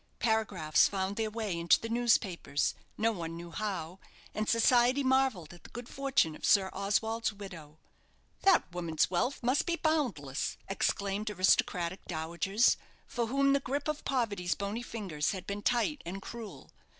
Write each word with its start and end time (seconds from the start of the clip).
Paragraphs 0.17 0.87
found 0.87 1.15
their 1.15 1.29
way 1.29 1.55
into 1.59 1.79
the 1.79 1.87
newspapers, 1.87 2.73
no 2.97 3.11
one 3.11 3.37
knew 3.37 3.51
how, 3.51 3.99
and 4.33 4.49
society 4.49 5.03
marvelled 5.03 5.53
at 5.53 5.63
the 5.63 5.69
good 5.69 5.87
fortune 5.87 6.35
of 6.35 6.43
Sir 6.43 6.71
Oswald's 6.73 7.31
widow. 7.31 7.77
"That 8.41 8.63
woman's 8.73 9.11
wealth 9.11 9.43
must 9.43 9.67
be 9.67 9.75
boundless," 9.75 10.57
exclaimed 10.67 11.29
aristocratic 11.29 12.03
dowagers, 12.05 12.77
for 13.05 13.27
whom 13.27 13.53
the 13.53 13.59
grip 13.59 13.87
of 13.87 14.03
poverty's 14.03 14.55
bony 14.55 14.81
fingers 14.81 15.33
had 15.33 15.45
been 15.45 15.61
tight 15.61 16.01
and 16.03 16.19
cruel. 16.19 16.71